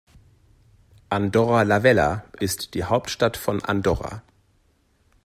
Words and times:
Andorra 1.09 1.61
la 1.63 1.83
Vella 1.83 2.23
ist 2.39 2.73
die 2.73 2.85
Hauptstadt 2.85 3.37
von 3.37 3.63
Andorra. 3.63 4.23